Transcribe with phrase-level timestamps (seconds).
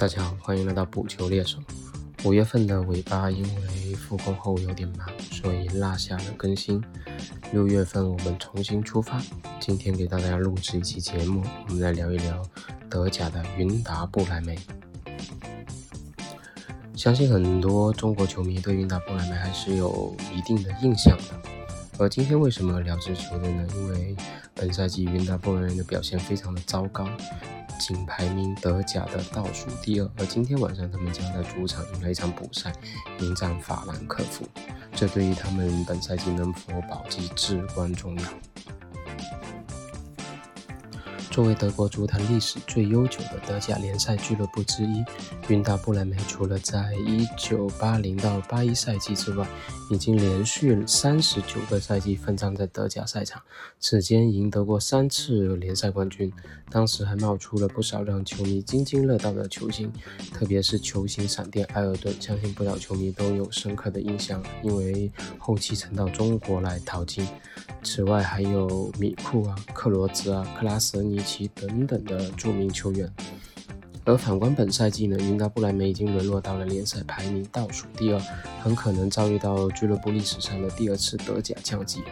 [0.00, 1.58] 大家好，欢迎来到补球猎手。
[2.24, 6.82] 五月份的尾巴因为复工后有点忙，所以落下了更新。
[7.52, 9.20] 六月份我们重新出发，
[9.60, 12.42] 今天给大家录制一期节目，我们来聊一聊
[12.88, 14.58] 德甲的云达不莱梅。
[16.96, 21.50] 相信很多中国球迷对云达不莱梅还是有一定的印象的。
[21.98, 23.68] 而今天为什么聊这球队呢？
[23.74, 24.16] 因为
[24.54, 27.06] 本赛季云达不莱梅的表现非常的糟糕。
[27.80, 32.70] 仅排名德甲的倒数第二，而今天晚上他们将在主场迎来一场补赛，
[33.20, 34.46] 迎战法兰克福，
[34.94, 38.24] 这对于他们本赛季能否保级至关重要。
[41.30, 45.04] 作为德国足坛历史最悠久的德甲联赛俱乐部之一，
[45.48, 49.46] 云达不莱梅除了在1980到81赛季之外，
[49.90, 53.40] 已经连续39个赛季奋战在德甲赛场，
[53.78, 56.32] 此间赢得过三次联赛冠军。
[56.68, 59.92] 当时还冒出了不少让球迷津津乐道的球星，
[60.32, 67.26] 特别是球星闪电埃尔顿，相信不少球迷都有深刻的印象，因为后期曾到中国来淘金。
[67.82, 73.10] 此外，还有米库啊、克罗兹啊、克拉舍尼奇等等的著名球员。
[74.04, 78.20] 而反观本赛季呢，云达不莱梅已经沦落到了联赛排名倒数第二，
[78.62, 82.02] 很可能遭遇到俱乐部历史上的第二次德甲降级。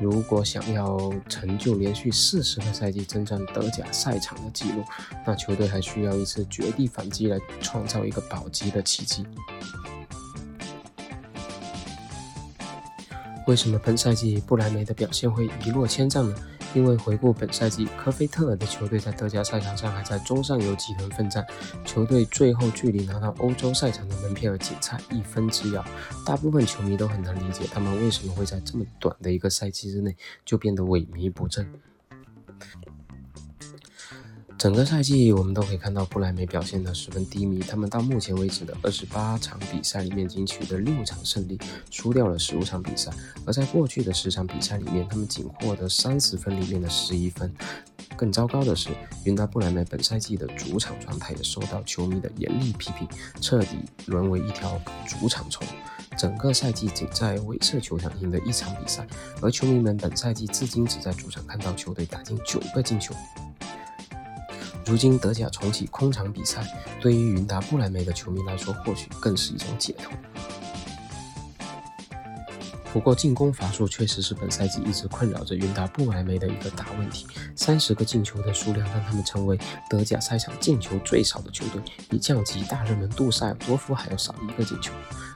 [0.00, 4.84] 如果想要成就连续四十个赛季征战德甲赛场的纪录，
[5.26, 9.26] 那球队还需要一次绝地反击来创造一个保级的奇迹。
[13.46, 16.36] 为什么本赛季不莱梅的表现会一落千丈呢？
[16.74, 21.44] 因为回顾本赛季，科菲特尔的球队在德甲赛场上还在中上游集团奋战，
[21.84, 25.84] 球队最后距离拿到欧洲赛场的门票仅差一分之遥。
[26.24, 31.70] 大部分球迷都很难理解，他们为什么会在这么短的一个赛季之内就变得萎靡不振。
[34.62, 37.58] 整个赛季，我们都可以看到布莱梅表现得十分低迷。
[37.58, 41.58] 他们到目前为止的二十八场比赛里面，仅取得六场胜利，
[41.90, 43.10] 输掉了十五场比赛。
[43.44, 47.52] 而在过去的十场比赛里面，他们仅获得三十分里面的十一分。
[48.16, 48.90] 更糟糕的是，
[49.24, 53.08] 云达不莱梅本赛季的主场状态也受到球迷的严厉批评，
[53.40, 55.66] 彻底沦为一条主场虫。
[56.16, 59.04] 整个赛季仅在威瑟球场赢得一场比赛，
[59.40, 63.12] 而球迷们本赛季至今只在主场看到球队打进九个进球。
[64.84, 66.66] 如今德甲重启空场比赛，
[67.00, 70.12] 对于云达不莱梅的球迷来说，或许更是一种解脱。
[72.92, 77.26] 不过，进攻乏术确实是本赛季一直困扰着云达不莱梅的一个大问题。
[77.56, 84.92] 三十个进球的数量，让他们成为德甲赛场进球最少的球队，比降级大热门杜塞尔多夫还要少一个进球。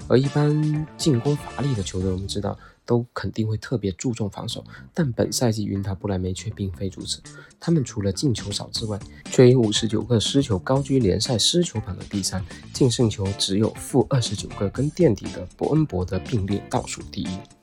[0.09, 2.59] 而一般进攻乏力的球队，我们知道。
[2.87, 7.21] 都肯定会特别注重防守，但本赛季云达不莱梅却并非如此。
[7.59, 12.41] 他们除了进球少之外，却以五十九个失球高居联赛失球榜的第三，
[12.72, 17.56] 净胜球只有负二十九个，跟垫底的伯恩伯德并列倒数第一。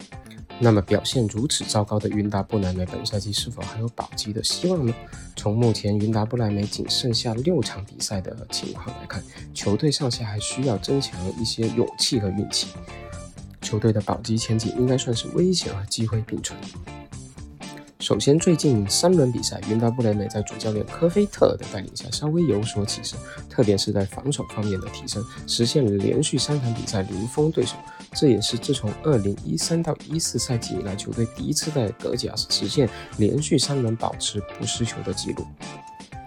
[0.59, 4.93] 那么表现如此糟糕的云达不莱梅，本赛季是否还有保级的希望呢？
[5.35, 9.21] 从目前云达不莱梅仅剩下六场比赛的情况来看，
[9.53, 12.67] 球队上下还需要增强一些勇气和运气。
[13.61, 16.57] 球队的保级前景应该算是危险和机会并存。
[17.99, 23.17] 首先，最近三轮比赛，云达不莱梅在主教练科菲特的带领下稍微有所起色，
[23.49, 27.75] 特别是在防守方面的提升，实现了连续三场比赛零封对手。
[28.15, 35.45] 这也是自从2013到14赛季以来，球队第一次在德甲实现连续三轮保持不失球的记录。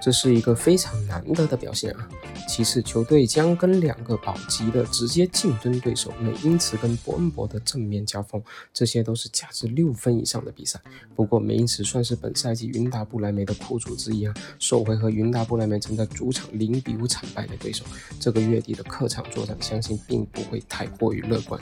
[0.01, 2.09] 这是一个非常难得的表现啊！
[2.47, 8.43] 其次，球队将跟两个保级的直接竞争对手美因茨跟伯恩博的正面交锋，
[8.73, 10.81] 这些都是价值六分以上的比赛。
[11.15, 14.33] 不过，美因茨算是本赛季云达不莱梅的苦主之一啊。
[14.59, 17.85] 首回合，云达不莱梅曾在主场零比五惨败的对手，
[18.21, 21.61] 这个月底的客场作战，相信并不会太过于乐观。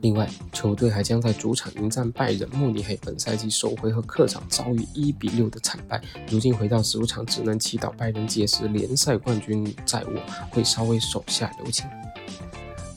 [0.00, 2.96] 另外，球队还将在主场迎战拜仁慕尼黑。
[3.04, 10.12] 本赛季首回合客场遭遇一比六的惨败，如今回到主场，只能祈祷拜仁届时联赛冠军在握，
[10.50, 11.84] 会稍微手下留情。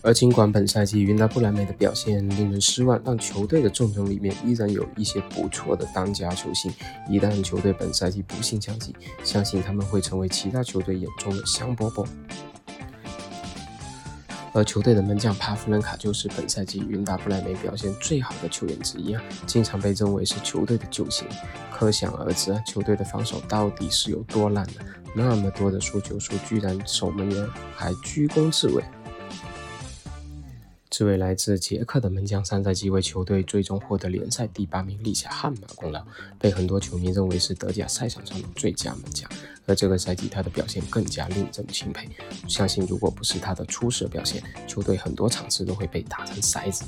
[0.04, 6.72] 而尽管本赛季云达不莱梅的表现令人失望，但球队的阵容里面依然有一些不错的当家球星。
[7.08, 12.06] 一旦球队本赛季不幸降级，相信他们会成为其他球队眼中的香饽饽。
[14.54, 21.26] 而球队的门将帕夫伦卡就是本赛季云达不莱梅表现最好的球员之一啊，经常被认为是球队的救星。
[21.72, 24.74] 可想而知啊，球队的防守到底是有多烂呢？
[25.14, 28.84] 那么多的输球数，居然守门员还居功至伟。
[30.92, 36.06] 这位来自捷克的门将上赛季为球队最终获得联赛第八名立下汗马功劳，
[36.38, 39.32] 被很多球迷认为是德甲赛场上的最佳门将。
[39.66, 42.10] 而这个赛季他的表现更加令人钦佩，
[42.46, 46.84] 相信如果不是他的出色表现，球队很多场次都会被打成筛子。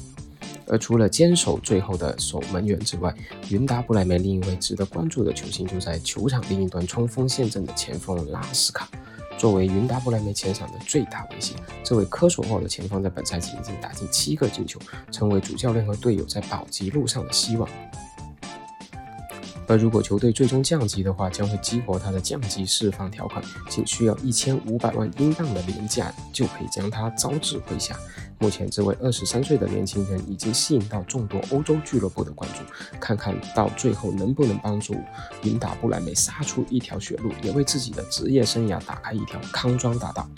[0.67, 3.15] 而除了坚守最后的守门员之外，
[3.49, 8.89] 云达不莱梅另一位值得关注的球星就在球场另一端冲锋陷阵的前锋拉斯卡。
[9.37, 14.79] 作为云达不莱梅前场的最大威胁，这位科索沃的前锋在本赛季已经打进七个进球，
[15.11, 17.67] 成为主教练和队友在保级路上的希望。
[19.67, 27.97] 而如果球队最终降级的话，将会激活他的降级释放条款，仅需要一千五百万英镑的廉价就可以将他招至麾下。
[28.39, 32.59] 目前，这位二十三岁的年轻人已经吸引到众多欧洲俱乐部的关注，
[32.99, 34.95] 看看到最后能不能帮助
[35.43, 40.29] 云达不莱梅杀出一条血路，也为自己的职业生涯打开一条康庄大道。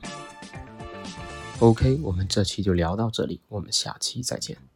[1.59, 4.74] OK，我们这期就聊到这里，我们下期再见。